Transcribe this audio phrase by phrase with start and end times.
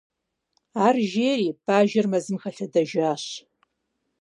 [0.85, 3.23] -Ар жери, бажэр мэзым хэлъэдэжащ.